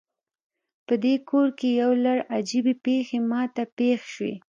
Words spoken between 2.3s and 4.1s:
عجیبې پیښې ما ته پیښ